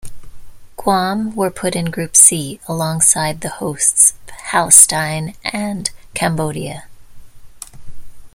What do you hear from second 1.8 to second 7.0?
Group C alongside the hosts, Palestine and Cambodia.